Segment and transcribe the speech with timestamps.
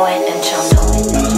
[0.00, 1.29] flamboyant and charmant.